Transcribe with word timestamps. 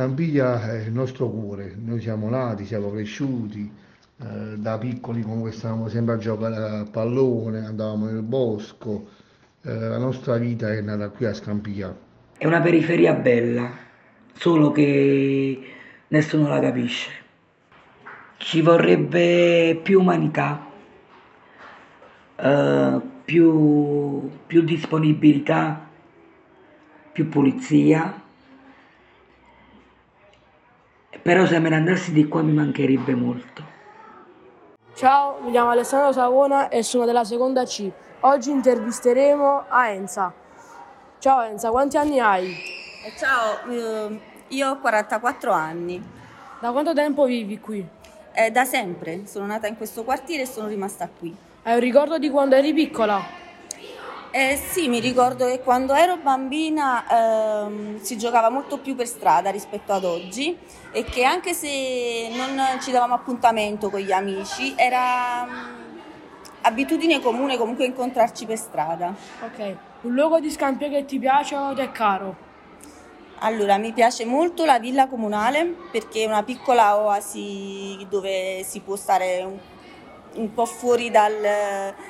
Scampiglia 0.00 0.72
è 0.72 0.86
il 0.86 0.92
nostro 0.92 1.28
cuore, 1.28 1.76
noi 1.76 2.00
siamo 2.00 2.30
nati, 2.30 2.64
siamo 2.64 2.90
cresciuti, 2.90 3.70
eh, 4.18 4.56
da 4.56 4.78
piccoli 4.78 5.20
comunque 5.20 5.52
stavamo 5.52 5.88
sempre 5.88 6.14
a 6.14 6.16
giocare 6.16 6.56
a 6.56 6.86
pallone, 6.90 7.66
andavamo 7.66 8.06
nel 8.06 8.22
bosco, 8.22 9.08
eh, 9.62 9.74
la 9.74 9.98
nostra 9.98 10.38
vita 10.38 10.72
è 10.72 10.80
nata 10.80 11.10
qui 11.10 11.26
a 11.26 11.34
Scampiglia. 11.34 11.94
È 12.38 12.46
una 12.46 12.62
periferia 12.62 13.12
bella, 13.12 13.70
solo 14.32 14.72
che 14.72 15.60
nessuno 16.08 16.48
la 16.48 16.60
capisce. 16.60 17.10
Ci 18.38 18.62
vorrebbe 18.62 19.78
più 19.82 20.00
umanità, 20.00 20.66
eh, 22.36 23.00
più, 23.22 24.30
più 24.46 24.62
disponibilità, 24.62 25.86
più 27.12 27.28
pulizia. 27.28 28.19
Però 31.22 31.44
se 31.46 31.58
me 31.58 31.68
ne 31.68 31.76
andassi 31.76 32.12
di 32.12 32.26
qua 32.26 32.42
mi 32.42 32.52
mancherebbe 32.52 33.14
molto. 33.14 33.62
Ciao, 34.94 35.38
mi 35.42 35.50
chiamo 35.50 35.70
Alessandro 35.70 36.12
Savona 36.12 36.68
e 36.68 36.82
sono 36.82 37.04
della 37.04 37.24
seconda 37.24 37.64
C. 37.64 37.90
Oggi 38.20 38.50
intervisteremo 38.50 39.64
a 39.68 39.88
Enza. 39.88 40.32
Ciao 41.18 41.42
Enza, 41.42 41.70
quanti 41.70 41.96
anni 41.96 42.20
hai? 42.20 42.54
Ciao, 43.18 43.70
eh, 43.70 44.20
io 44.48 44.70
ho 44.70 44.78
44 44.78 45.52
anni. 45.52 46.02
Da 46.58 46.70
quanto 46.70 46.92
tempo 46.92 47.24
vivi 47.24 47.58
qui? 47.60 47.86
Eh, 48.32 48.50
da 48.50 48.64
sempre, 48.64 49.26
sono 49.26 49.46
nata 49.46 49.66
in 49.66 49.76
questo 49.76 50.04
quartiere 50.04 50.42
e 50.42 50.46
sono 50.46 50.68
rimasta 50.68 51.08
qui. 51.08 51.34
Hai 51.62 51.74
un 51.74 51.80
ricordo 51.80 52.18
di 52.18 52.30
quando 52.30 52.54
eri 52.54 52.72
piccola? 52.72 53.20
Eh, 54.32 54.56
sì, 54.56 54.86
mi 54.86 55.00
ricordo 55.00 55.44
che 55.46 55.58
quando 55.58 55.92
ero 55.92 56.16
bambina 56.16 57.64
ehm, 57.64 58.00
si 58.00 58.16
giocava 58.16 58.48
molto 58.48 58.78
più 58.78 58.94
per 58.94 59.08
strada 59.08 59.50
rispetto 59.50 59.92
ad 59.92 60.04
oggi 60.04 60.56
e 60.92 61.02
che 61.02 61.24
anche 61.24 61.52
se 61.52 62.30
non 62.36 62.78
ci 62.80 62.92
davamo 62.92 63.14
appuntamento 63.14 63.90
con 63.90 63.98
gli 63.98 64.12
amici 64.12 64.72
era 64.76 65.44
um, 65.48 66.00
abitudine 66.60 67.20
comune 67.20 67.56
comunque 67.56 67.86
incontrarci 67.86 68.46
per 68.46 68.56
strada. 68.56 69.12
Ok, 69.42 69.76
un 70.02 70.14
luogo 70.14 70.38
di 70.38 70.52
scampio 70.52 70.88
che 70.88 71.04
ti 71.06 71.18
piace 71.18 71.56
o 71.56 71.74
ti 71.74 71.80
è 71.80 71.90
caro? 71.90 72.36
Allora, 73.40 73.78
mi 73.78 73.92
piace 73.92 74.24
molto 74.24 74.64
la 74.64 74.78
villa 74.78 75.08
comunale 75.08 75.74
perché 75.90 76.22
è 76.22 76.26
una 76.26 76.44
piccola 76.44 76.98
oasi 76.98 78.06
dove 78.08 78.62
si 78.62 78.78
può 78.78 78.94
stare 78.94 79.42
un, 79.42 79.58
un 80.34 80.54
po' 80.54 80.66
fuori 80.66 81.10
dal, 81.10 81.34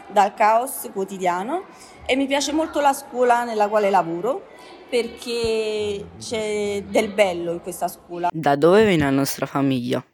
dal 0.09 0.35
caos 0.35 0.91
quotidiano 0.93 1.65
e 2.11 2.17
mi 2.17 2.27
piace 2.27 2.51
molto 2.51 2.81
la 2.81 2.93
scuola 2.93 3.45
nella 3.45 3.69
quale 3.69 3.89
lavoro 3.89 4.49
perché 4.89 6.07
c'è 6.19 6.83
del 6.89 7.13
bello 7.13 7.53
in 7.53 7.61
questa 7.61 7.87
scuola. 7.87 8.31
Da 8.33 8.57
dove 8.57 8.85
viene 8.85 9.05
la 9.05 9.11
nostra 9.11 9.47
famiglia? 9.47 10.05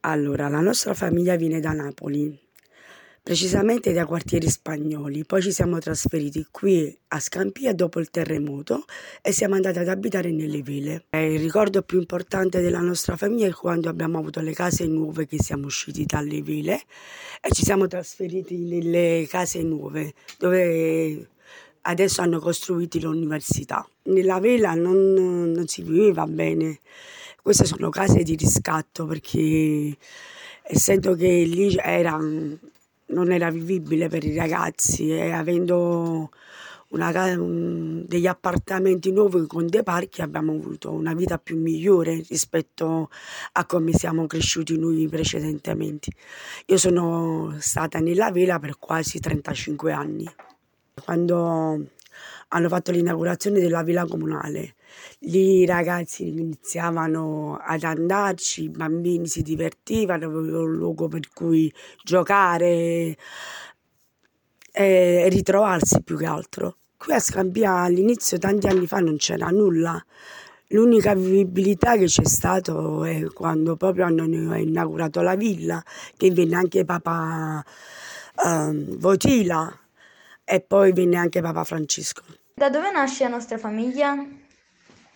Allora, 0.00 0.48
la 0.48 0.58
nostra 0.58 0.94
famiglia 0.94 1.36
viene 1.36 1.60
da 1.60 1.70
Napoli, 1.70 2.36
precisamente 3.22 3.92
dai 3.92 4.04
quartieri 4.04 4.48
spagnoli. 4.48 5.24
Poi 5.24 5.40
ci 5.40 5.52
siamo 5.52 5.78
trasferiti 5.78 6.46
qui 6.50 6.94
a 7.08 7.20
Scampia 7.20 7.72
dopo 7.72 8.00
il 8.00 8.10
terremoto 8.10 8.84
e 9.22 9.32
siamo 9.32 9.54
andati 9.54 9.78
ad 9.78 9.88
abitare 9.88 10.32
nelle 10.32 10.60
ville. 10.60 11.04
Il 11.10 11.38
ricordo 11.38 11.82
più 11.82 11.98
importante 11.98 12.60
della 12.60 12.80
nostra 12.80 13.16
famiglia 13.16 13.46
è 13.46 13.52
quando 13.52 13.88
abbiamo 13.88 14.18
avuto 14.18 14.40
le 14.40 14.52
case 14.52 14.86
nuove 14.86 15.26
che 15.26 15.40
siamo 15.40 15.66
usciti 15.66 16.04
dalle 16.04 16.42
ville 16.42 16.80
e 17.40 17.50
ci 17.52 17.64
siamo 17.64 17.86
trasferiti 17.86 18.56
nelle 18.56 19.26
case 19.28 19.62
nuove 19.62 20.14
dove 20.38 21.28
adesso 21.82 22.22
hanno 22.22 22.40
costruito 22.40 22.98
l'università. 22.98 23.86
Nella 24.04 24.40
villa 24.40 24.74
non, 24.74 25.52
non 25.52 25.66
si 25.68 25.82
viveva 25.82 26.26
bene. 26.26 26.80
Queste 27.40 27.64
sono 27.64 27.88
case 27.88 28.22
di 28.22 28.34
riscatto 28.36 29.06
perché 29.06 29.96
essendo 30.62 31.14
che 31.14 31.42
lì 31.44 31.74
era 31.76 32.16
non 33.12 33.30
era 33.32 33.50
vivibile 33.50 34.08
per 34.08 34.24
i 34.24 34.34
ragazzi 34.34 35.10
e 35.10 35.30
avendo 35.30 36.30
una, 36.92 37.10
un, 37.36 38.04
degli 38.06 38.26
appartamenti 38.26 39.12
nuovi 39.12 39.46
con 39.46 39.66
dei 39.66 39.82
parchi 39.82 40.22
abbiamo 40.22 40.52
avuto 40.52 40.90
una 40.90 41.14
vita 41.14 41.38
più 41.38 41.58
migliore 41.58 42.22
rispetto 42.28 43.10
a 43.52 43.64
come 43.66 43.92
siamo 43.92 44.26
cresciuti 44.26 44.78
noi 44.78 45.08
precedentemente. 45.08 46.10
Io 46.66 46.76
sono 46.76 47.56
stata 47.58 47.98
nella 47.98 48.30
vela 48.30 48.58
per 48.58 48.78
quasi 48.78 49.20
35 49.20 49.92
anni. 49.92 50.26
Quando 51.04 51.86
hanno 52.54 52.68
fatto 52.68 52.90
l'inaugurazione 52.90 53.60
della 53.60 53.82
villa 53.82 54.06
comunale. 54.06 54.74
Lì 55.20 55.60
i 55.60 55.66
ragazzi 55.66 56.28
iniziavano 56.28 57.58
ad 57.62 57.82
andarci, 57.82 58.64
i 58.64 58.68
bambini 58.68 59.26
si 59.26 59.42
divertivano, 59.42 60.26
avevano 60.26 60.62
un 60.62 60.72
luogo 60.72 61.08
per 61.08 61.28
cui 61.32 61.72
giocare 62.02 63.16
e 64.74 65.28
ritrovarsi 65.28 66.02
più 66.02 66.16
che 66.16 66.26
altro. 66.26 66.76
Qui 66.96 67.14
a 67.14 67.18
Scampia 67.18 67.78
all'inizio, 67.78 68.38
tanti 68.38 68.66
anni 68.66 68.86
fa, 68.86 68.98
non 68.98 69.16
c'era 69.16 69.48
nulla. 69.48 70.02
L'unica 70.68 71.14
vivibilità 71.14 71.96
che 71.96 72.06
c'è 72.06 72.24
stato 72.24 73.04
è 73.04 73.24
quando 73.32 73.76
proprio 73.76 74.04
hanno 74.06 74.24
inaugurato 74.56 75.20
la 75.20 75.34
villa, 75.34 75.82
che 76.16 76.30
venne 76.30 76.54
anche 76.56 76.84
Papa 76.84 77.62
eh, 78.44 78.86
Votila 78.98 79.78
e 80.44 80.60
poi 80.60 80.92
venne 80.92 81.16
anche 81.16 81.40
Papa 81.40 81.64
Francesco. 81.64 82.22
Da 82.54 82.68
dove 82.68 82.90
nasce 82.90 83.24
la 83.24 83.30
nostra 83.30 83.58
famiglia? 83.58 84.14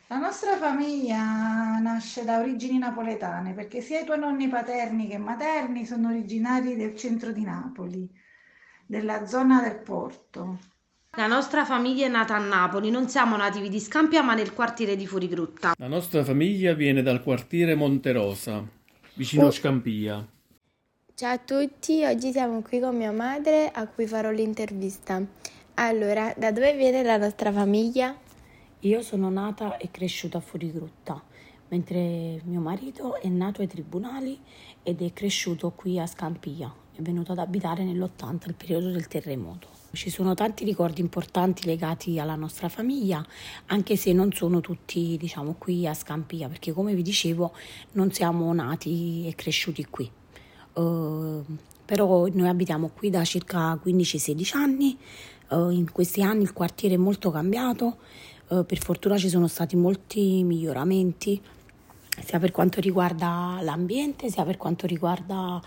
La 0.09 0.19
nostra 0.19 0.57
famiglia 0.57 1.79
nasce 1.79 2.25
da 2.25 2.39
origini 2.39 2.79
napoletane 2.79 3.53
perché 3.53 3.81
sia 3.81 4.01
i 4.01 4.05
tuoi 4.05 4.19
nonni 4.19 4.49
paterni 4.49 5.09
che 5.09 5.19
materni 5.19 5.85
sono 5.85 6.09
originari 6.09 6.77
del 6.77 6.97
centro 6.97 7.33
di 7.33 7.45
Napoli, 7.45 8.09
della 8.87 9.27
zona 9.27 9.61
del 9.61 9.81
porto. 9.81 10.59
La 11.17 11.27
nostra 11.27 11.65
famiglia 11.65 12.07
è 12.07 12.09
nata 12.09 12.37
a 12.37 12.39
Napoli, 12.39 12.91
non 12.91 13.09
siamo 13.09 13.37
nativi 13.37 13.69
di 13.69 13.81
Scampia 13.81 14.23
ma 14.23 14.35
nel 14.35 14.53
quartiere 14.53 14.97
di 14.97 15.07
Fuorigrutta. 15.07 15.75
La 15.79 15.89
nostra 15.89 16.25
famiglia 16.25 16.73
viene 16.75 17.03
dal 17.03 17.23
quartiere 17.23 17.75
Monterosa, 17.75 18.65
vicino 19.15 19.47
a 19.47 19.51
Scampia. 19.51 20.27
Ciao 21.15 21.33
a 21.33 21.39
tutti, 21.39 22.05
oggi 22.05 22.31
siamo 22.31 22.61
qui 22.61 22.79
con 22.79 22.97
mia 22.97 23.13
madre 23.13 23.71
a 23.73 23.87
cui 23.87 24.07
farò 24.07 24.31
l'intervista. 24.31 25.23
Allora, 25.79 26.33
da 26.39 26.53
dove 26.53 26.75
viene 26.75 27.03
la 27.03 27.19
nostra 27.19 27.53
famiglia? 27.53 28.17
Io 28.81 29.03
sono 29.03 29.29
nata 29.29 29.77
e 29.77 29.91
cresciuta 29.91 30.39
a 30.39 30.41
Fuorigrutta, 30.41 31.23
mentre 31.69 32.41
mio 32.45 32.61
marito 32.61 33.21
è 33.21 33.29
nato 33.29 33.61
ai 33.61 33.67
tribunali 33.67 34.41
ed 34.83 35.03
è 35.03 35.13
cresciuto 35.13 35.73
qui 35.73 35.99
a 35.99 36.07
Scampia. 36.07 36.73
È 36.95 37.03
venuto 37.03 37.33
ad 37.33 37.39
abitare 37.41 37.85
nell'80, 37.85 38.47
il 38.47 38.55
periodo 38.55 38.89
del 38.91 39.07
terremoto. 39.07 39.69
Ci 39.93 40.09
sono 40.09 40.33
tanti 40.33 40.65
ricordi 40.65 41.03
importanti 41.03 41.67
legati 41.67 42.19
alla 42.19 42.37
nostra 42.37 42.71
famiglia, 42.71 43.23
anche 43.67 43.97
se 43.97 44.15
non 44.15 44.33
sono 44.33 44.63
tutti, 44.63 45.19
diciamo, 45.19 45.57
qui 45.59 45.87
a 45.87 45.93
Scampia, 45.93 46.49
perché 46.49 46.73
come 46.73 46.95
vi 46.95 47.03
dicevo 47.03 47.53
non 47.93 48.11
siamo 48.13 48.51
nati 48.55 49.27
e 49.27 49.35
cresciuti 49.35 49.85
qui. 49.85 50.11
Uh, 50.73 51.45
però 51.87 52.27
noi 52.33 52.49
abitiamo 52.49 52.91
qui 52.95 53.11
da 53.11 53.25
circa 53.25 53.79
15-16 53.83 54.57
anni, 54.57 54.99
Uh, 55.49 55.71
in 55.71 55.93
questi 55.93 56.23
anni 56.23 56.43
il 56.43 56.53
quartiere 56.53 56.97
è 56.97 56.99
molto 56.99 57.31
cambiato, 57.31 57.99
uh, 58.49 58.67
per 58.67 58.79
fortuna 58.79 59.17
ci 59.17 59.29
sono 59.29 59.47
stati 59.47 59.77
molti 59.77 60.43
miglioramenti, 60.43 61.41
sia 62.25 62.41
per 62.41 62.51
quanto 62.51 62.81
riguarda 62.81 63.59
l'ambiente, 63.63 64.29
sia 64.29 64.45
per 64.45 64.57
quanto 64.57 64.89
riguarda 64.89 65.63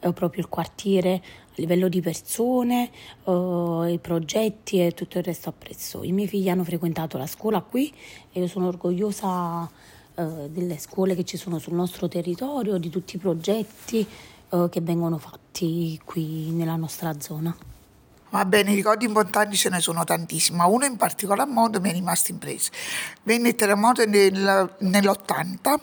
uh, 0.00 0.12
proprio 0.12 0.42
il 0.42 0.48
quartiere 0.48 1.14
a 1.14 1.54
livello 1.56 1.88
di 1.88 2.00
persone, 2.00 2.90
i 3.26 3.98
progetti 4.00 4.84
e 4.84 4.92
tutto 4.92 5.18
il 5.18 5.24
resto 5.24 5.48
appresso. 5.48 6.02
I 6.02 6.12
miei 6.12 6.28
figli 6.28 6.48
hanno 6.48 6.64
frequentato 6.64 7.16
la 7.16 7.26
scuola 7.26 7.60
qui 7.60 7.92
e 8.32 8.40
io 8.40 8.46
sono 8.48 8.66
orgogliosa 8.66 9.70
delle 10.14 10.78
scuole 10.78 11.14
che 11.14 11.24
ci 11.24 11.36
sono 11.36 11.58
sul 11.58 11.74
nostro 11.74 12.08
territorio, 12.08 12.76
di 12.78 12.90
tutti 12.90 13.14
i 13.14 13.18
progetti 13.20 14.04
che 14.48 14.80
vengono 14.80 15.18
fatti 15.18 16.00
qui 16.04 16.50
nella 16.50 16.74
nostra 16.74 17.20
zona. 17.20 17.56
Va 18.34 18.44
bene, 18.44 18.74
ricordi 18.74 19.04
importanti 19.04 19.56
ce 19.56 19.68
ne 19.68 19.80
sono 19.80 20.02
tantissimi, 20.02 20.56
ma 20.56 20.66
uno 20.66 20.84
in 20.84 20.96
particolar 20.96 21.46
modo 21.46 21.80
mi 21.80 21.90
è 21.90 21.92
rimasto 21.92 22.32
impreso. 22.32 22.72
Venne 23.22 23.50
il 23.50 23.54
terremoto 23.54 24.04
nel, 24.06 24.74
nell'80 24.76 25.78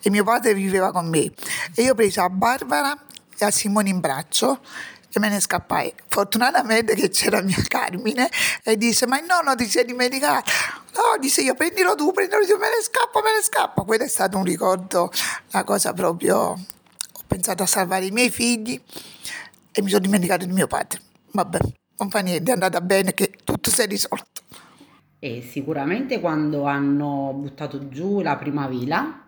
e 0.00 0.08
mio 0.08 0.24
padre 0.24 0.54
viveva 0.54 0.92
con 0.92 1.06
me 1.06 1.30
e 1.74 1.82
io 1.82 1.94
presi 1.94 2.18
a 2.18 2.30
Barbara 2.30 2.98
e 3.36 3.44
a 3.44 3.50
Simone 3.50 3.90
in 3.90 4.00
braccio 4.00 4.60
e 5.12 5.18
me 5.18 5.28
ne 5.28 5.40
scappai. 5.40 5.92
Fortunatamente 6.08 6.94
che 6.94 7.10
c'era 7.10 7.42
mia 7.42 7.62
Carmine 7.68 8.30
e 8.62 8.78
disse: 8.78 9.06
Ma 9.06 9.18
il 9.18 9.26
nonno 9.26 9.54
ti 9.54 9.68
sei 9.68 9.84
dimenticato? 9.84 10.50
No, 10.94 11.20
disse 11.20 11.42
io 11.42 11.52
prendilo 11.52 11.94
tu, 11.96 12.12
prendilo 12.12 12.46
tu, 12.46 12.56
me 12.56 12.68
ne 12.70 12.82
scappo, 12.82 13.20
me 13.20 13.34
ne 13.34 13.42
scappo. 13.42 13.84
Quello 13.84 14.04
è 14.04 14.08
stato 14.08 14.38
un 14.38 14.44
ricordo, 14.44 15.12
una 15.52 15.64
cosa 15.64 15.92
proprio. 15.92 16.38
Ho 16.38 17.22
pensato 17.26 17.62
a 17.62 17.66
salvare 17.66 18.06
i 18.06 18.10
miei 18.10 18.30
figli 18.30 18.82
e 19.70 19.82
mi 19.82 19.90
sono 19.90 20.00
dimenticato 20.00 20.46
di 20.46 20.52
mio 20.52 20.66
padre. 20.66 20.98
Vabbè 21.32 21.58
niente, 22.20 22.50
è 22.50 22.54
andata 22.54 22.80
bene 22.80 23.12
che 23.12 23.32
tutto 23.44 23.70
si 23.70 23.82
è 23.82 23.86
risolto. 23.86 24.42
E 25.18 25.42
sicuramente 25.42 26.20
quando 26.20 26.64
hanno 26.64 27.32
buttato 27.34 27.88
giù 27.88 28.20
la 28.22 28.36
prima 28.36 28.66
villa 28.68 29.26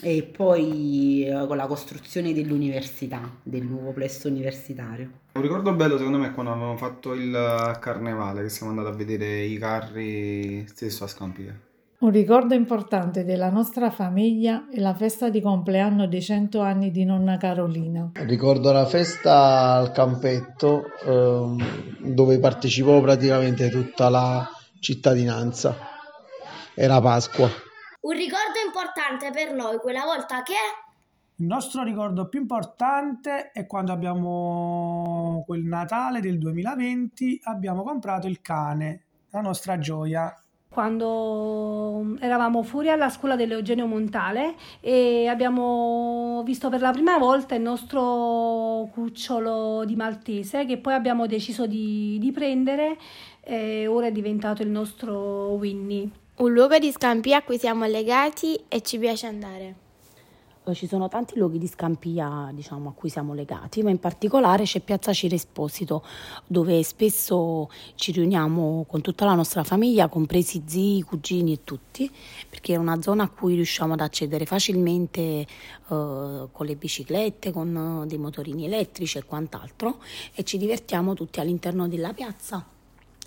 e 0.00 0.22
poi 0.22 1.26
eh, 1.26 1.46
con 1.46 1.56
la 1.56 1.66
costruzione 1.66 2.32
dell'università, 2.32 3.20
del 3.42 3.62
nuovo 3.62 3.92
plesso 3.92 4.28
universitario. 4.28 5.10
Un 5.32 5.42
ricordo 5.42 5.72
bello 5.74 5.96
secondo 5.98 6.18
me 6.18 6.28
è 6.28 6.32
quando 6.32 6.52
avevamo 6.52 6.76
fatto 6.76 7.12
il 7.12 7.76
carnevale, 7.80 8.42
che 8.42 8.48
siamo 8.48 8.70
andati 8.70 8.88
a 8.88 8.96
vedere 8.96 9.42
i 9.42 9.58
carri 9.58 10.66
stesso 10.68 11.04
a 11.04 11.06
Scampia. 11.06 11.58
Un 11.98 12.10
ricordo 12.10 12.52
importante 12.52 13.24
della 13.24 13.48
nostra 13.48 13.90
famiglia 13.90 14.68
è 14.70 14.80
la 14.80 14.94
festa 14.94 15.30
di 15.30 15.40
compleanno 15.40 16.06
dei 16.06 16.20
100 16.20 16.60
anni 16.60 16.90
di 16.90 17.06
nonna 17.06 17.38
Carolina. 17.38 18.10
Ricordo 18.12 18.70
la 18.70 18.84
festa 18.84 19.72
al 19.72 19.92
campetto 19.92 20.84
ehm, 21.06 22.04
dove 22.12 22.38
partecipò 22.38 23.00
praticamente 23.00 23.70
tutta 23.70 24.10
la 24.10 24.46
cittadinanza. 24.78 25.74
Era 26.74 27.00
Pasqua. 27.00 27.48
Un 28.00 28.12
ricordo 28.12 28.60
importante 28.64 29.30
per 29.30 29.54
noi 29.54 29.78
quella 29.78 30.04
volta 30.04 30.42
che... 30.42 30.52
Il 31.38 31.46
nostro 31.46 31.82
ricordo 31.82 32.28
più 32.28 32.40
importante 32.40 33.50
è 33.52 33.66
quando 33.66 33.92
abbiamo 33.92 35.42
quel 35.46 35.62
Natale 35.62 36.20
del 36.20 36.38
2020 36.38 37.40
abbiamo 37.44 37.82
comprato 37.82 38.26
il 38.26 38.40
cane, 38.42 39.02
la 39.30 39.40
nostra 39.40 39.78
gioia. 39.78 40.34
Quando 40.76 42.18
eravamo 42.20 42.62
fuori 42.62 42.90
alla 42.90 43.08
scuola 43.08 43.34
dell'Eugenio 43.34 43.86
Montale 43.86 44.56
e 44.80 45.26
abbiamo 45.26 46.42
visto 46.44 46.68
per 46.68 46.82
la 46.82 46.90
prima 46.90 47.16
volta 47.16 47.54
il 47.54 47.62
nostro 47.62 48.86
cucciolo 48.92 49.86
di 49.86 49.96
maltese 49.96 50.66
che 50.66 50.76
poi 50.76 50.92
abbiamo 50.92 51.26
deciso 51.26 51.66
di, 51.66 52.18
di 52.20 52.30
prendere 52.30 52.98
e 53.40 53.86
ora 53.86 54.08
è 54.08 54.12
diventato 54.12 54.60
il 54.60 54.68
nostro 54.68 55.52
Winnie. 55.52 56.10
Un 56.36 56.52
luogo 56.52 56.76
di 56.76 56.92
Scampia 56.92 57.38
a 57.38 57.42
cui 57.42 57.56
siamo 57.56 57.86
legati 57.86 58.60
e 58.68 58.82
ci 58.82 58.98
piace 58.98 59.26
andare. 59.26 59.85
Eh, 60.68 60.74
ci 60.74 60.88
sono 60.88 61.06
tanti 61.08 61.38
luoghi 61.38 61.58
di 61.58 61.68
Scampia 61.68 62.50
diciamo, 62.52 62.88
a 62.88 62.92
cui 62.92 63.08
siamo 63.08 63.34
legati, 63.34 63.82
ma 63.84 63.90
in 63.90 64.00
particolare 64.00 64.64
c'è 64.64 64.80
Piazza 64.80 65.12
Ciro 65.12 65.36
Esposito, 65.36 66.02
dove 66.44 66.82
spesso 66.82 67.70
ci 67.94 68.10
riuniamo 68.10 68.84
con 68.88 69.00
tutta 69.00 69.24
la 69.24 69.34
nostra 69.34 69.62
famiglia, 69.62 70.08
compresi 70.08 70.64
zii, 70.66 71.02
cugini 71.02 71.52
e 71.52 71.60
tutti, 71.62 72.10
perché 72.48 72.74
è 72.74 72.76
una 72.76 73.00
zona 73.00 73.24
a 73.24 73.28
cui 73.28 73.54
riusciamo 73.54 73.92
ad 73.92 74.00
accedere 74.00 74.44
facilmente 74.44 75.20
eh, 75.20 75.46
con 75.86 76.66
le 76.66 76.74
biciclette, 76.74 77.52
con 77.52 78.04
dei 78.08 78.18
motorini 78.18 78.64
elettrici 78.64 79.18
e 79.18 79.24
quant'altro, 79.24 79.98
e 80.34 80.42
ci 80.42 80.58
divertiamo 80.58 81.14
tutti 81.14 81.38
all'interno 81.38 81.86
della 81.86 82.12
piazza 82.12 82.74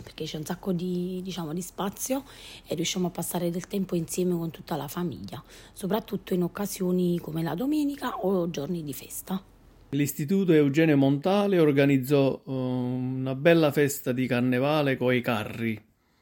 perché 0.03 0.25
c'è 0.25 0.37
un 0.37 0.45
sacco 0.45 0.71
di, 0.71 1.21
diciamo, 1.23 1.53
di 1.53 1.61
spazio 1.61 2.23
e 2.67 2.75
riusciamo 2.75 3.07
a 3.07 3.09
passare 3.11 3.49
del 3.49 3.67
tempo 3.67 3.95
insieme 3.95 4.35
con 4.35 4.51
tutta 4.51 4.75
la 4.75 4.87
famiglia, 4.87 5.43
soprattutto 5.73 6.33
in 6.33 6.43
occasioni 6.43 7.19
come 7.19 7.43
la 7.43 7.55
domenica 7.55 8.17
o 8.17 8.49
giorni 8.49 8.83
di 8.83 8.93
festa. 8.93 9.41
L'Istituto 9.89 10.53
Eugenio 10.53 10.97
Montale 10.97 11.59
organizzò 11.59 12.41
uh, 12.43 12.51
una 12.51 13.33
bella 13.33 13.71
festa 13.71 14.11
di 14.11 14.27
carnevale 14.27 14.97
con 14.97 15.13
i 15.13 15.21
carri 15.21 15.81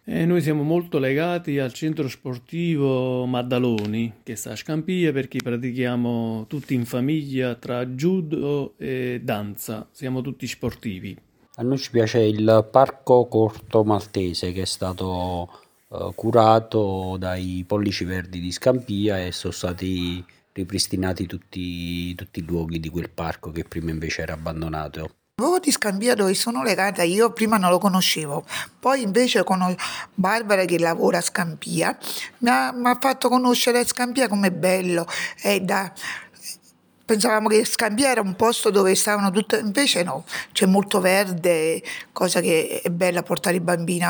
e 0.10 0.26
noi 0.26 0.42
siamo 0.42 0.64
molto 0.64 1.00
legati 1.00 1.60
al 1.60 1.74
centro 1.74 2.08
sportivo 2.08 3.26
Maddaloni 3.26 4.20
che 4.24 4.38
sta 4.38 4.52
a 4.52 4.56
Scampia 4.56 5.12
perché 5.12 5.40
pratichiamo 5.44 6.46
tutti 6.48 6.74
in 6.76 6.86
famiglia 6.86 7.56
tra 7.56 7.86
judo 7.86 8.76
e 8.78 9.20
danza, 9.22 9.90
siamo 9.92 10.22
tutti 10.22 10.48
sportivi. 10.48 11.27
A 11.60 11.64
noi 11.64 11.80
ci 11.80 11.90
piace 11.90 12.20
il 12.20 12.68
Parco 12.70 13.26
Corto 13.26 13.84
Maltese 13.84 14.52
che 14.52 14.62
è 14.62 14.66
stato 14.66 15.50
eh, 15.90 16.12
curato 16.14 17.16
dai 17.18 17.64
Pollici 17.66 18.06
Verdi 18.06 18.40
di 18.40 18.52
Scampia 18.52 19.18
e 19.18 19.32
sono 19.32 19.54
stati 19.54 20.24
ripristinati 20.54 21.26
tutti, 21.26 22.14
tutti 22.14 22.42
i 22.42 22.46
luoghi 22.46 22.80
di 22.80 22.90
quel 22.90 23.10
parco 23.10 23.50
che 23.50 23.64
prima 23.64 23.90
invece 23.90 24.22
era 24.22 24.34
abbandonato. 24.34 25.10
Luogo 25.40 25.58
di 25.58 25.72
Scampia 25.72 26.14
dove 26.14 26.36
sono 26.36 26.62
legata 26.62 27.02
io 27.02 27.32
prima 27.32 27.58
non 27.58 27.72
lo 27.72 27.80
conoscevo, 27.80 28.46
poi 28.80 29.02
invece 29.02 29.44
con 29.44 29.76
Barbara 30.14 30.66
che 30.66 30.78
lavora 30.78 31.18
a 31.18 31.22
Scampia 31.22 31.98
mi 32.40 32.50
ha, 32.50 32.72
mi 32.72 32.88
ha 32.88 32.98
fatto 33.00 33.30
conoscere 33.30 33.84
Scampia 33.84 34.28
come 34.28 34.52
bello, 34.52 35.08
è 35.42 35.60
da 35.60 35.92
pensavamo 37.08 37.48
che 37.48 37.64
Scampia 37.64 38.10
era 38.10 38.20
un 38.20 38.36
posto 38.36 38.70
dove 38.70 38.94
stavano 38.94 39.32
tutte, 39.32 39.60
invece 39.60 40.04
no, 40.04 40.26
c'è 40.52 40.66
molto 40.66 41.00
verde, 41.00 41.82
cosa 42.12 42.42
che 42.42 42.82
è 42.84 42.90
bella 42.90 43.24
portare 43.24 43.56
i 43.56 43.62
bambini 43.62 44.04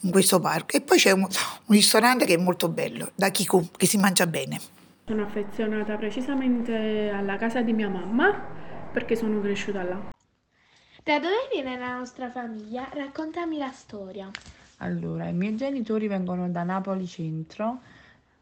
in 0.00 0.10
questo 0.10 0.38
parco. 0.38 0.76
E 0.76 0.82
poi 0.82 0.98
c'è 0.98 1.12
un, 1.12 1.22
un 1.22 1.74
ristorante 1.74 2.26
che 2.26 2.34
è 2.34 2.36
molto 2.36 2.68
bello, 2.68 3.10
da 3.14 3.30
Kiku, 3.30 3.70
che 3.74 3.86
si 3.86 3.96
mangia 3.96 4.26
bene. 4.26 4.60
Sono 5.06 5.22
affezionata 5.22 5.96
precisamente 5.96 7.10
alla 7.10 7.38
casa 7.38 7.62
di 7.62 7.72
mia 7.72 7.88
mamma 7.88 8.38
perché 8.92 9.16
sono 9.16 9.40
cresciuta 9.40 9.82
là. 9.82 10.10
Da 11.02 11.18
dove 11.18 11.48
viene 11.50 11.78
la 11.78 11.96
nostra 11.96 12.30
famiglia? 12.30 12.88
Raccontami 12.92 13.56
la 13.56 13.70
storia. 13.72 14.28
Allora, 14.78 15.26
i 15.26 15.32
miei 15.32 15.56
genitori 15.56 16.06
vengono 16.06 16.50
da 16.50 16.64
Napoli 16.64 17.06
centro 17.06 17.80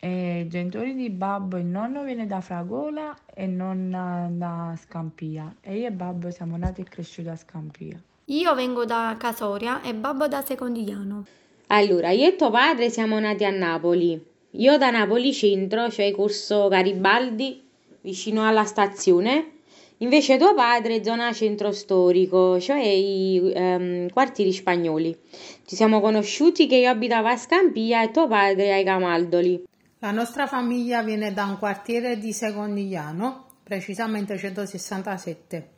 I 0.07 0.49
genitori 0.49 0.95
di 0.95 1.09
Babbo, 1.09 1.57
il 1.57 1.65
nonno 1.65 2.05
viene 2.05 2.27
da 2.27 2.43
Fragola 2.43 3.17
e 3.33 3.47
nonna 3.47 4.29
da 4.31 4.79
Scampia 4.79 5.57
e 5.63 5.79
io 5.79 5.87
e 5.87 5.93
Babbo 5.93 6.31
siamo 6.31 6.59
nati 6.59 6.83
e 6.83 6.85
cresciuti 6.85 7.31
a 7.31 7.37
Scampia. 7.37 7.99
Io 8.27 8.55
vengo 8.55 8.85
da 8.85 9.17
Casoria 9.19 9.81
e 9.81 9.95
Babbo 9.95 10.29
da 10.29 10.45
Secondigliano. 10.45 11.25
Allora, 11.69 12.11
io 12.11 12.29
e 12.29 12.37
tuo 12.37 12.51
padre 12.51 12.91
siamo 12.91 13.19
nati 13.19 13.47
a 13.47 13.51
Napoli. 13.51 14.23
Io 14.51 14.77
da 14.77 14.91
Napoli 14.91 15.33
centro, 15.33 15.91
cioè 15.91 16.13
corso 16.13 16.69
Garibaldi, 16.69 17.63
vicino 18.03 18.47
alla 18.47 18.65
stazione. 18.65 19.53
Invece 19.99 20.37
tuo 20.37 20.53
padre 20.53 21.03
zona 21.03 21.33
centro 21.33 21.73
storico, 21.73 22.61
cioè 22.61 22.83
i 22.83 23.51
ehm, 23.55 24.11
quartieri 24.11 24.53
spagnoli. 24.53 25.17
Ci 25.65 25.75
siamo 25.75 26.03
conosciuti 26.03 26.67
che 26.67 26.77
io 26.77 26.91
abitavo 26.91 27.29
a 27.29 27.39
Scampia 27.39 28.03
e 28.03 28.11
tuo 28.11 28.29
padre 28.29 28.71
ai 28.71 28.85
Camaldoli. 28.85 29.65
La 30.05 30.11
nostra 30.11 30.47
famiglia 30.47 31.03
viene 31.03 31.33
da 31.33 31.47
un 31.47 31.57
quartiere 31.57 32.19
di 32.19 32.35
Secondigliano, 32.35 33.47
precisamente 33.63 34.37
167, 34.37 35.71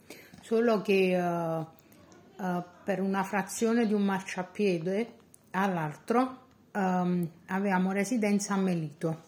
solo 0.42 0.82
che 0.82 1.16
uh, 1.16 2.44
uh, 2.44 2.64
per 2.82 3.00
una 3.00 3.22
frazione 3.22 3.86
di 3.86 3.94
un 3.94 4.02
marciapiede 4.02 5.12
all'altro 5.52 6.38
um, 6.72 7.30
avevamo 7.46 7.92
residenza 7.92 8.54
a 8.54 8.56
Melito. 8.56 9.22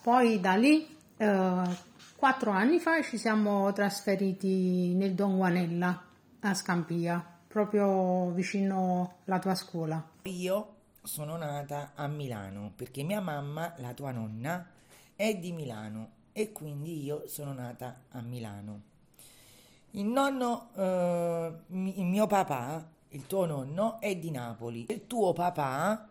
Poi 0.00 0.40
da 0.40 0.54
lì, 0.54 0.96
uh, 1.18 1.68
quattro 2.16 2.52
anni 2.52 2.78
fa, 2.78 3.02
ci 3.02 3.18
siamo 3.18 3.70
trasferiti 3.74 4.94
nel 4.94 5.12
Don 5.12 5.36
Guanella 5.36 6.04
a 6.40 6.54
Scampia, 6.54 7.22
proprio 7.46 8.30
vicino 8.30 9.16
alla 9.26 9.38
tua 9.38 9.54
scuola. 9.54 10.02
Io 10.22 10.71
sono 11.02 11.36
nata 11.36 11.92
a 11.94 12.06
Milano 12.06 12.72
perché 12.74 13.02
mia 13.02 13.20
mamma, 13.20 13.74
la 13.78 13.92
tua 13.92 14.12
nonna, 14.12 14.66
è 15.16 15.36
di 15.36 15.52
Milano 15.52 16.10
e 16.32 16.52
quindi 16.52 17.02
io 17.02 17.24
sono 17.26 17.52
nata 17.52 18.02
a 18.10 18.20
Milano. 18.20 18.80
Il 19.92 20.06
nonno, 20.06 20.70
eh, 20.74 21.52
il 21.68 22.04
mio 22.04 22.26
papà, 22.26 22.88
il 23.10 23.26
tuo 23.26 23.44
nonno, 23.44 24.00
è 24.00 24.16
di 24.16 24.30
Napoli. 24.30 24.86
Il 24.88 25.06
tuo 25.06 25.32
papà 25.32 26.08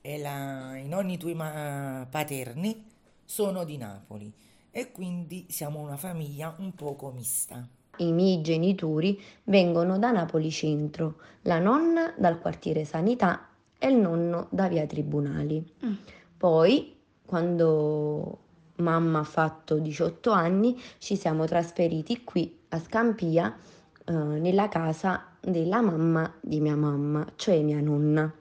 e 0.00 0.18
la, 0.18 0.76
i 0.76 0.88
nonni 0.88 1.18
tuoi 1.18 1.34
ma, 1.34 2.06
paterni 2.08 2.86
sono 3.24 3.64
di 3.64 3.76
Napoli 3.76 4.32
e 4.70 4.90
quindi 4.90 5.46
siamo 5.50 5.80
una 5.80 5.96
famiglia 5.96 6.54
un 6.58 6.74
poco 6.74 7.10
mista. 7.10 7.66
I 7.98 8.12
miei 8.12 8.40
genitori 8.40 9.20
vengono 9.44 9.98
da 9.98 10.12
Napoli 10.12 10.50
centro, 10.50 11.16
la 11.42 11.58
nonna 11.58 12.14
dal 12.16 12.40
quartiere 12.40 12.84
Sanità 12.84 13.47
e 13.78 13.88
il 13.88 13.96
nonno 13.96 14.48
da 14.50 14.68
via 14.68 14.86
Tribunali. 14.86 15.74
Mm. 15.84 15.94
Poi, 16.36 16.96
quando 17.24 18.38
mamma 18.76 19.20
ha 19.20 19.24
fatto 19.24 19.78
18 19.78 20.30
anni, 20.30 20.80
ci 20.98 21.16
siamo 21.16 21.46
trasferiti 21.46 22.24
qui 22.24 22.60
a 22.68 22.78
Scampia, 22.78 23.56
eh, 24.04 24.12
nella 24.12 24.68
casa 24.68 25.36
della 25.40 25.80
mamma 25.80 26.32
di 26.40 26.60
mia 26.60 26.76
mamma, 26.76 27.26
cioè 27.36 27.60
mia 27.62 27.80
nonna, 27.80 28.32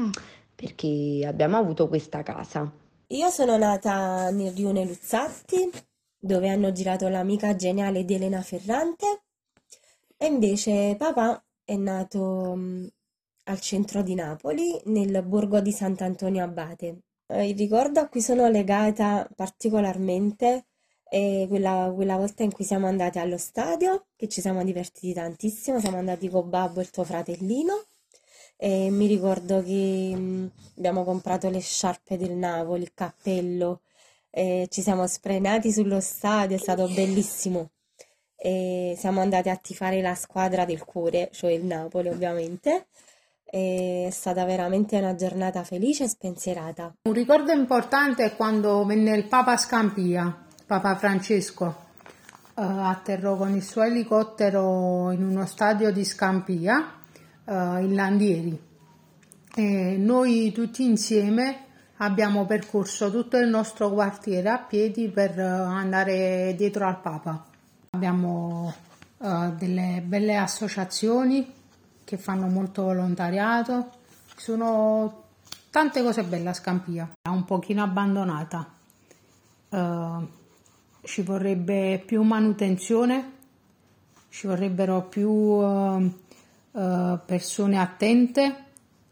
mm. 0.00 0.10
perché 0.54 1.24
abbiamo 1.26 1.56
avuto 1.56 1.88
questa 1.88 2.22
casa. 2.22 2.70
Io 3.08 3.28
sono 3.30 3.56
nata 3.56 4.30
nel 4.30 4.52
rione 4.52 4.84
Luzzatti, 4.84 5.70
dove 6.18 6.48
hanno 6.48 6.72
girato 6.72 7.08
l'amica 7.08 7.54
geniale 7.54 8.04
di 8.04 8.14
Elena 8.14 8.40
Ferrante, 8.42 9.22
e 10.16 10.26
invece 10.26 10.94
papà 10.96 11.42
è 11.64 11.76
nato 11.76 12.54
mm, 12.56 12.86
al 13.44 13.60
centro 13.60 14.02
di 14.02 14.14
Napoli, 14.14 14.80
nel 14.86 15.22
borgo 15.24 15.60
di 15.60 15.72
Sant'Antonio 15.72 16.44
Abate. 16.44 17.02
Eh, 17.26 17.48
il 17.48 17.56
ricordo 17.56 18.00
a 18.00 18.08
cui 18.08 18.20
sono 18.20 18.48
legata 18.48 19.28
particolarmente 19.34 20.66
è 21.04 21.46
quella, 21.48 21.92
quella 21.94 22.16
volta 22.16 22.42
in 22.42 22.52
cui 22.52 22.64
siamo 22.64 22.86
andati 22.86 23.18
allo 23.18 23.38
stadio, 23.38 24.06
che 24.16 24.28
ci 24.28 24.40
siamo 24.40 24.64
divertiti 24.64 25.12
tantissimo, 25.12 25.80
siamo 25.80 25.98
andati 25.98 26.28
con 26.28 26.48
Babbo 26.50 26.80
e 26.80 26.82
il 26.82 26.90
tuo 26.90 27.04
fratellino 27.04 27.84
e 28.56 28.88
mi 28.90 29.06
ricordo 29.06 29.62
che 29.62 30.14
mh, 30.14 30.50
abbiamo 30.78 31.04
comprato 31.04 31.48
le 31.50 31.60
sciarpe 31.60 32.16
del 32.16 32.32
Napoli, 32.32 32.82
il 32.82 32.94
cappello, 32.94 33.82
e 34.30 34.66
ci 34.70 34.82
siamo 34.82 35.06
sprenati 35.06 35.72
sullo 35.72 36.00
stadio, 36.00 36.56
è 36.56 36.58
stato 36.58 36.88
bellissimo. 36.88 37.70
E 38.36 38.94
siamo 38.98 39.20
andati 39.20 39.48
a 39.48 39.56
tifare 39.56 40.00
la 40.00 40.14
squadra 40.14 40.64
del 40.64 40.84
cuore, 40.84 41.30
cioè 41.32 41.52
il 41.52 41.64
Napoli 41.64 42.08
ovviamente. 42.08 42.86
È 43.44 44.08
stata 44.10 44.44
veramente 44.44 44.98
una 44.98 45.14
giornata 45.14 45.62
felice 45.62 46.04
e 46.04 46.08
spensierata. 46.08 46.94
Un 47.02 47.12
ricordo 47.12 47.52
importante 47.52 48.24
è 48.24 48.36
quando 48.36 48.84
venne 48.84 49.16
il 49.16 49.26
Papa 49.26 49.56
Scampia, 49.56 50.44
Papa 50.66 50.96
Francesco, 50.96 51.76
eh, 52.56 52.62
atterrò 52.62 53.36
con 53.36 53.54
il 53.54 53.62
suo 53.62 53.82
elicottero 53.82 55.10
in 55.12 55.22
uno 55.22 55.46
stadio 55.46 55.92
di 55.92 56.04
Scampia, 56.04 57.00
eh, 57.44 57.52
in 57.52 57.94
Landieri. 57.94 58.60
E 59.56 59.96
noi 59.98 60.50
tutti 60.52 60.84
insieme 60.84 61.64
abbiamo 61.98 62.44
percorso 62.44 63.10
tutto 63.10 63.36
il 63.36 63.48
nostro 63.48 63.90
quartiere 63.92 64.48
a 64.48 64.58
piedi 64.58 65.08
per 65.08 65.38
eh, 65.38 65.42
andare 65.42 66.54
dietro 66.56 66.86
al 66.86 67.00
Papa. 67.00 67.44
Abbiamo 67.90 68.74
uh, 69.18 69.54
delle 69.54 70.02
belle 70.04 70.36
associazioni 70.36 71.52
che 72.04 72.16
fanno 72.16 72.46
molto 72.46 72.82
volontariato, 72.82 73.90
sono 74.36 75.22
tante 75.70 76.02
cose 76.02 76.22
belle 76.22 76.50
a 76.50 76.52
Scampia, 76.52 77.10
è 77.20 77.28
un 77.28 77.44
pochino 77.44 77.82
abbandonata, 77.82 78.72
uh, 79.70 80.28
ci 81.02 81.22
vorrebbe 81.22 82.02
più 82.04 82.22
manutenzione, 82.22 83.32
ci 84.28 84.46
vorrebbero 84.46 85.02
più 85.02 85.30
uh, 85.30 86.10
persone 86.70 87.78
attente 87.78 88.64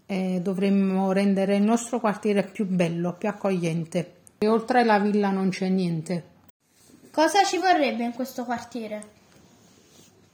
e 0.06 0.40
dovremmo 0.42 1.12
rendere 1.12 1.56
il 1.56 1.62
nostro 1.62 2.00
quartiere 2.00 2.44
più 2.44 2.66
bello, 2.66 3.14
più 3.14 3.28
accogliente. 3.28 4.16
E 4.38 4.48
oltre 4.48 4.80
alla 4.80 4.98
villa 4.98 5.30
non 5.30 5.48
c'è 5.50 5.68
niente. 5.68 6.30
Cosa 7.10 7.44
ci 7.44 7.58
vorrebbe 7.58 8.04
in 8.04 8.12
questo 8.12 8.44
quartiere? 8.44 9.20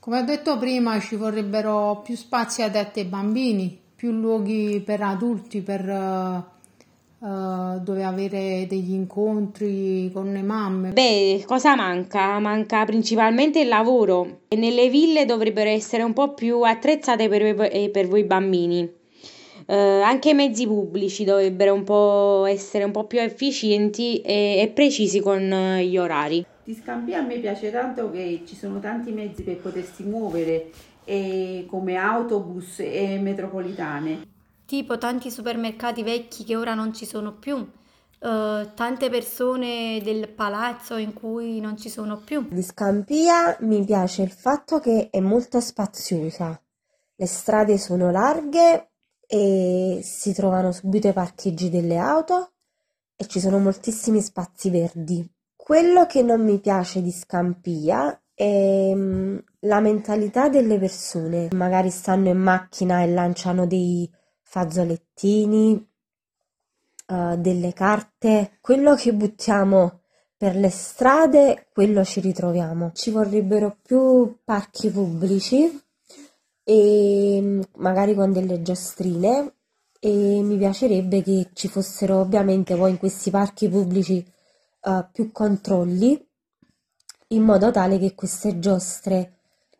Come 0.00 0.20
ho 0.20 0.22
detto 0.22 0.56
prima, 0.58 1.00
ci 1.00 1.16
vorrebbero 1.16 2.00
più 2.04 2.14
spazi 2.14 2.62
adatti 2.62 3.00
ai 3.00 3.06
bambini, 3.06 3.78
più 3.94 4.12
luoghi 4.12 4.80
per 4.84 5.02
adulti, 5.02 5.60
per 5.60 5.86
uh, 5.88 7.26
uh, 7.26 7.80
dove 7.80 8.04
avere 8.04 8.66
degli 8.68 8.92
incontri 8.92 10.08
con 10.12 10.32
le 10.32 10.42
mamme. 10.42 10.92
Beh, 10.92 11.42
cosa 11.46 11.74
manca? 11.74 12.38
Manca 12.38 12.84
principalmente 12.84 13.60
il 13.60 13.68
lavoro 13.68 14.42
e 14.48 14.56
nelle 14.56 14.88
ville 14.88 15.24
dovrebbero 15.24 15.68
essere 15.68 16.04
un 16.04 16.12
po' 16.12 16.32
più 16.32 16.62
attrezzate 16.62 17.28
per, 17.28 17.90
per 17.90 18.06
voi 18.06 18.24
bambini. 18.24 18.88
Eh, 19.66 19.76
anche 19.76 20.30
i 20.30 20.34
mezzi 20.34 20.66
pubblici 20.66 21.24
dovrebbero 21.24 21.74
un 21.74 22.46
essere 22.48 22.84
un 22.84 22.92
po' 22.92 23.04
più 23.04 23.20
efficienti 23.20 24.20
e, 24.22 24.60
e 24.60 24.68
precisi 24.68 25.20
con 25.20 25.52
eh, 25.52 25.84
gli 25.84 25.98
orari. 25.98 26.46
Di 26.68 26.74
Scampia 26.74 27.20
a 27.20 27.22
me 27.22 27.38
piace 27.38 27.70
tanto 27.70 28.10
che 28.10 28.42
ci 28.46 28.54
sono 28.54 28.78
tanti 28.78 29.10
mezzi 29.10 29.42
per 29.42 29.56
potersi 29.56 30.02
muovere, 30.02 30.70
e 31.02 31.64
come 31.66 31.96
autobus 31.96 32.80
e 32.80 33.18
metropolitane. 33.18 34.28
Tipo 34.66 34.98
tanti 34.98 35.30
supermercati 35.30 36.02
vecchi 36.02 36.44
che 36.44 36.56
ora 36.56 36.74
non 36.74 36.92
ci 36.92 37.06
sono 37.06 37.32
più, 37.38 37.56
uh, 37.56 37.68
tante 38.20 39.08
persone 39.08 40.02
del 40.02 40.28
palazzo 40.28 40.96
in 40.96 41.14
cui 41.14 41.58
non 41.58 41.78
ci 41.78 41.88
sono 41.88 42.18
più. 42.18 42.46
Di 42.50 42.62
Scampia 42.62 43.56
mi 43.60 43.82
piace 43.82 44.20
il 44.20 44.30
fatto 44.30 44.78
che 44.78 45.08
è 45.08 45.20
molto 45.20 45.60
spaziosa. 45.60 46.60
Le 47.14 47.26
strade 47.26 47.78
sono 47.78 48.10
larghe 48.10 48.90
e 49.26 50.00
si 50.02 50.34
trovano 50.34 50.72
subito 50.72 51.08
i 51.08 51.14
parcheggi 51.14 51.70
delle 51.70 51.96
auto 51.96 52.52
e 53.16 53.26
ci 53.26 53.40
sono 53.40 53.58
moltissimi 53.58 54.20
spazi 54.20 54.68
verdi. 54.68 55.36
Quello 55.68 56.06
che 56.06 56.22
non 56.22 56.42
mi 56.42 56.60
piace 56.60 57.02
di 57.02 57.12
Scampia 57.12 58.18
è 58.32 58.90
mm, 58.94 59.36
la 59.66 59.80
mentalità 59.80 60.48
delle 60.48 60.78
persone. 60.78 61.48
Magari 61.52 61.90
stanno 61.90 62.30
in 62.30 62.38
macchina 62.38 63.02
e 63.02 63.12
lanciano 63.12 63.66
dei 63.66 64.10
fazzolettini, 64.40 65.86
uh, 67.08 67.36
delle 67.36 67.74
carte. 67.74 68.56
Quello 68.62 68.94
che 68.94 69.12
buttiamo 69.12 70.00
per 70.38 70.56
le 70.56 70.70
strade, 70.70 71.66
quello 71.74 72.02
ci 72.02 72.20
ritroviamo. 72.20 72.92
Ci 72.94 73.10
vorrebbero 73.10 73.76
più 73.82 74.38
parchi 74.42 74.88
pubblici 74.88 75.82
e 76.64 77.38
mm, 77.42 77.60
magari 77.76 78.14
con 78.14 78.32
delle 78.32 78.62
giostrine 78.62 79.52
e 80.00 80.40
mi 80.42 80.56
piacerebbe 80.56 81.22
che 81.22 81.50
ci 81.52 81.68
fossero 81.68 82.20
ovviamente 82.20 82.74
poi 82.74 82.92
in 82.92 82.98
questi 82.98 83.28
parchi 83.30 83.68
pubblici 83.68 84.24
uh, 84.82 85.06
più 85.12 85.32
controlli 85.32 86.26
in 87.28 87.42
modo 87.42 87.70
tale 87.70 87.98
che 87.98 88.14
queste 88.14 88.58
giostre 88.58 89.32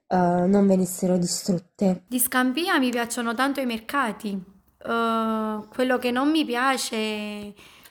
uh, 0.08 0.46
non 0.46 0.66
venissero 0.66 1.16
distrutte. 1.16 2.02
Di 2.06 2.18
Scampia 2.18 2.78
mi 2.78 2.90
piacciono 2.90 3.34
tanto 3.34 3.60
i 3.60 3.66
mercati, 3.66 4.30
uh, 4.30 5.66
quello 5.68 5.98
che 5.98 6.10
non 6.10 6.30
mi 6.30 6.44
piace 6.44 6.96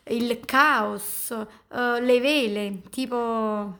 è 0.04 0.14
il 0.14 0.40
caos, 0.46 1.36
le 1.70 2.20
vele, 2.20 2.82
tipo 2.90 3.16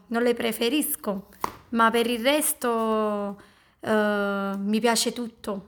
non 0.08 0.24
le 0.24 0.34
preferisco, 0.34 1.28
ma 1.70 1.90
per 1.90 2.08
il 2.08 2.22
resto 2.22 3.56
Uh, 3.80 4.58
mi 4.58 4.80
piace 4.80 5.14
tutto. 5.14 5.68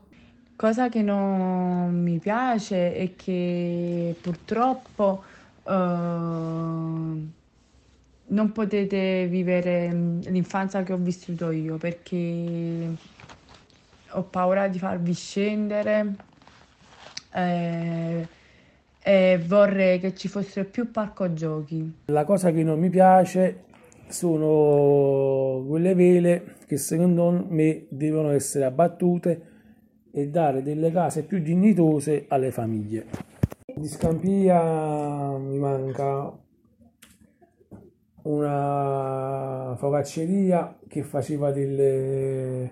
Cosa 0.55 0.89
che 0.89 1.03
non 1.03 2.01
mi 2.01 2.17
piace 2.17 2.93
è 2.93 3.15
che 3.15 4.15
purtroppo 4.19 5.23
uh, 5.63 7.27
non 8.29 8.51
potete 8.51 9.27
vivere 9.27 9.91
l'infanzia 9.91 10.83
che 10.83 10.93
ho 10.93 10.97
vissuto 10.97 11.51
io 11.51 11.77
perché 11.77 12.95
ho 14.11 14.23
paura 14.23 14.67
di 14.67 14.79
farvi 14.79 15.13
scendere 15.13 16.15
eh, 17.33 18.27
e 19.01 19.43
vorrei 19.45 19.99
che 19.99 20.15
ci 20.15 20.27
fossero 20.27 20.67
più 20.69 20.91
parco 20.91 21.33
giochi. 21.33 22.01
La 22.05 22.25
cosa 22.25 22.51
che 22.51 22.63
non 22.63 22.79
mi 22.79 22.89
piace 22.89 23.63
sono 24.07 25.63
quelle 25.67 25.93
vele 25.93 26.55
che 26.65 26.77
secondo 26.77 27.45
me 27.49 27.85
devono 27.89 28.31
essere 28.31 28.65
abbattute 28.65 29.41
e 30.11 30.27
dare 30.27 30.63
delle 30.63 30.91
case 30.91 31.23
più 31.23 31.39
dignitose 31.39 32.25
alle 32.27 32.51
famiglie. 32.51 33.05
Di 33.75 33.87
Scampia 33.87 35.37
mi 35.37 35.57
manca 35.57 36.35
una 38.29 39.75
focacceria 39.77 40.77
che 40.87 41.03
faceva 41.03 41.51
delle, 41.51 42.71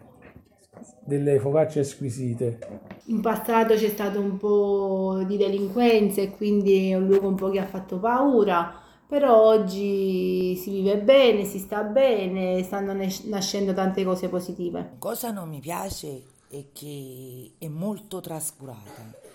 delle 1.03 1.39
focacce 1.39 1.83
squisite. 1.83 2.59
In 3.05 3.21
passato 3.21 3.75
c'è 3.75 3.89
stato 3.89 4.19
un 4.19 4.37
po' 4.37 5.23
di 5.25 5.37
delinquenza 5.37 6.21
e 6.21 6.31
quindi 6.31 6.91
è 6.91 6.95
un 6.95 7.07
luogo 7.07 7.27
un 7.27 7.35
po' 7.35 7.49
che 7.49 7.59
ha 7.59 7.65
fatto 7.65 7.99
paura 7.99 8.81
però 9.07 9.41
oggi 9.41 10.57
si 10.57 10.69
vive 10.69 10.97
bene, 10.97 11.45
si 11.45 11.59
sta 11.59 11.83
bene, 11.83 12.61
stanno 12.63 12.93
nascendo 12.93 13.73
tante 13.73 14.03
cose 14.03 14.27
positive. 14.27 14.95
Cosa 14.99 15.31
non 15.31 15.47
mi 15.47 15.61
piace 15.61 16.23
è 16.49 16.65
che 16.73 17.53
è 17.57 17.69
molto 17.69 18.19
trascurata 18.19 19.26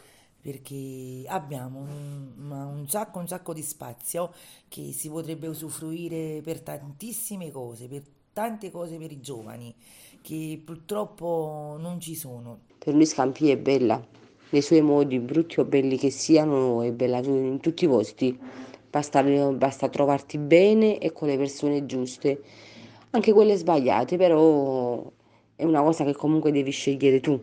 perché 0.42 1.24
abbiamo 1.26 1.78
un, 1.78 2.50
un, 2.50 2.88
sacco, 2.88 3.20
un 3.20 3.28
sacco 3.28 3.54
di 3.54 3.62
spazio 3.62 4.32
che 4.68 4.92
si 4.92 5.08
potrebbe 5.08 5.46
usufruire 5.46 6.40
per 6.42 6.60
tantissime 6.60 7.50
cose, 7.50 7.86
per 7.86 8.02
tante 8.32 8.70
cose 8.70 8.96
per 8.96 9.12
i 9.12 9.20
giovani 9.20 9.74
che 10.20 10.60
purtroppo 10.62 11.76
non 11.78 12.00
ci 12.00 12.14
sono. 12.14 12.60
Per 12.78 12.92
lui 12.92 13.06
Scampi 13.06 13.50
è 13.50 13.56
bella, 13.56 14.04
nei 14.50 14.62
suoi 14.62 14.82
modi, 14.82 15.18
brutti 15.20 15.60
o 15.60 15.64
belli 15.64 15.96
che 15.96 16.10
siano, 16.10 16.82
è 16.82 16.92
bella 16.92 17.18
in 17.18 17.60
tutti 17.60 17.84
i 17.84 17.88
posti 17.88 18.38
basta, 18.92 19.22
basta 19.22 19.88
trovarti 19.88 20.36
bene 20.36 20.98
e 20.98 21.12
con 21.12 21.28
le 21.28 21.38
persone 21.38 21.86
giuste, 21.86 22.42
anche 23.10 23.32
quelle 23.32 23.56
sbagliate, 23.56 24.18
però 24.18 25.10
è 25.56 25.64
una 25.64 25.82
cosa 25.82 26.04
che 26.04 26.12
comunque 26.12 26.52
devi 26.52 26.70
scegliere 26.70 27.20
tu. 27.20 27.42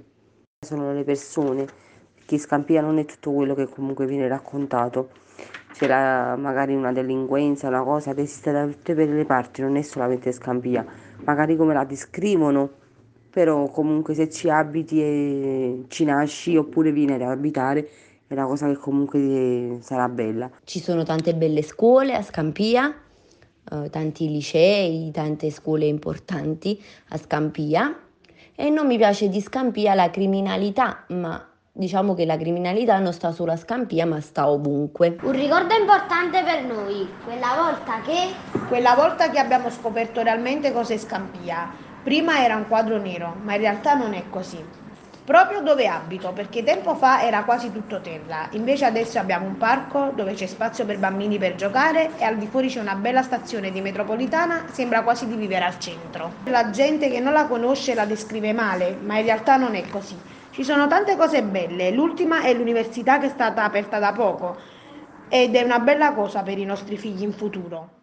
Sono 0.64 0.94
le 0.94 1.04
persone, 1.04 1.68
chi 2.30 2.38
scampia 2.38 2.80
non 2.80 3.00
è 3.00 3.06
tutto 3.06 3.32
quello 3.32 3.56
che 3.56 3.68
comunque 3.68 4.06
viene 4.06 4.28
raccontato. 4.28 5.10
C'è 5.74 5.88
la, 5.88 6.36
magari 6.38 6.76
una 6.76 6.92
delinquenza, 6.92 7.70
una 7.70 7.82
cosa 7.82 8.14
che 8.14 8.22
esiste 8.22 8.52
da 8.52 8.68
tutte 8.68 8.94
le 8.94 9.26
parti, 9.26 9.62
non 9.62 9.76
è 9.78 9.82
solamente 9.82 10.32
scampia, 10.32 10.86
magari 11.24 11.56
come 11.56 11.74
la 11.74 11.86
descrivono, 11.86 12.70
però 13.32 13.68
comunque 13.70 14.14
se 14.14 14.30
ci 14.30 14.48
abiti 14.48 15.02
e 15.02 15.86
ci 15.88 16.06
nasci 16.06 16.56
oppure 16.56 16.92
vieni 16.92 17.14
ad 17.14 17.22
abitare 17.22 17.90
è 18.28 18.34
una 18.34 18.46
cosa 18.46 18.68
che 18.68 18.76
comunque 18.76 19.80
sarà 19.82 20.08
bella. 20.08 20.52
Ci 20.64 20.80
sono 20.80 21.02
tante 21.02 21.34
belle 21.34 21.64
scuole 21.64 22.14
a 22.14 22.22
Scampia, 22.22 22.94
eh, 23.72 23.90
tanti 23.90 24.30
licei, 24.30 25.10
tante 25.12 25.50
scuole 25.50 25.86
importanti 25.86 26.80
a 27.10 27.18
Scampia 27.18 28.00
e 28.54 28.70
non 28.70 28.86
mi 28.86 28.98
piace 28.98 29.30
di 29.30 29.42
Scampia 29.42 29.96
la 29.96 30.12
criminalità, 30.12 31.06
ma 31.08 31.49
diciamo 31.80 32.14
che 32.14 32.26
la 32.26 32.36
criminalità 32.36 33.00
non 33.00 33.14
sta 33.14 33.32
solo 33.32 33.54
a 33.54 33.56
Scampia 33.56 34.06
ma 34.06 34.20
sta 34.20 34.50
ovunque. 34.50 35.18
Un 35.22 35.32
ricordo 35.32 35.74
importante 35.74 36.44
per 36.44 36.64
noi, 36.66 37.10
quella 37.24 37.56
volta 37.56 38.02
che... 38.02 38.68
Quella 38.68 38.96
volta 38.96 39.30
che 39.30 39.40
abbiamo 39.40 39.70
scoperto 39.70 40.22
realmente 40.22 40.74
cos'è 40.74 40.98
Scampia. 40.98 41.72
Prima 42.04 42.44
era 42.44 42.56
un 42.56 42.68
quadro 42.68 42.98
nero, 42.98 43.34
ma 43.44 43.54
in 43.54 43.62
realtà 43.62 43.94
non 43.94 44.14
è 44.14 44.24
così. 44.30 44.62
Proprio 45.24 45.62
dove 45.62 45.88
abito, 45.88 46.34
perché 46.34 46.64
tempo 46.64 46.96
fa 46.96 47.24
era 47.24 47.44
quasi 47.44 47.72
tutto 47.72 48.02
terra, 48.02 48.48
invece 48.52 48.86
adesso 48.86 49.20
abbiamo 49.20 49.46
un 49.46 49.58
parco 49.58 50.12
dove 50.16 50.34
c'è 50.34 50.48
spazio 50.48 50.86
per 50.86 50.98
bambini 50.98 51.38
per 51.38 51.56
giocare 51.56 52.18
e 52.18 52.24
al 52.24 52.38
di 52.38 52.48
fuori 52.48 52.68
c'è 52.68 52.80
una 52.80 52.96
bella 52.96 53.22
stazione 53.22 53.72
di 53.72 53.80
metropolitana, 53.80 54.66
sembra 54.72 55.04
quasi 55.04 55.28
di 55.28 55.36
vivere 55.36 55.66
al 55.66 55.80
centro. 55.80 56.34
La 56.46 56.72
gente 56.72 57.10
che 57.10 57.20
non 57.20 57.34
la 57.34 57.46
conosce 57.46 57.94
la 57.94 58.06
descrive 58.06 58.54
male, 58.54 58.98
ma 59.02 59.20
in 59.20 59.26
realtà 59.26 59.56
non 59.56 59.76
è 59.76 59.88
così. 59.88 60.18
Ci 60.60 60.66
sono 60.66 60.88
tante 60.88 61.16
cose 61.16 61.42
belle, 61.42 61.90
l'ultima 61.90 62.42
è 62.42 62.54
l'università 62.54 63.18
che 63.18 63.28
è 63.28 63.30
stata 63.30 63.64
aperta 63.64 63.98
da 63.98 64.12
poco 64.12 64.58
ed 65.30 65.56
è 65.56 65.62
una 65.62 65.80
bella 65.80 66.14
cosa 66.14 66.44
per 66.44 66.58
i 66.58 66.66
nostri 66.66 66.98
figli 66.98 67.24
in 67.24 67.32
futuro. 67.32 67.99